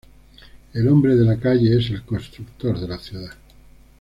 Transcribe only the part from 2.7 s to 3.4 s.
de la ciudad".